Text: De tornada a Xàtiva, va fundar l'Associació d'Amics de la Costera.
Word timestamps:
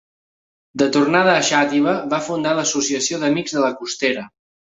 De 0.81 0.85
tornada 0.95 1.33
a 1.33 1.43
Xàtiva, 1.49 1.93
va 2.15 2.21
fundar 2.29 2.55
l'Associació 2.61 3.23
d'Amics 3.25 3.57
de 3.59 3.65
la 3.67 3.73
Costera. 3.83 4.27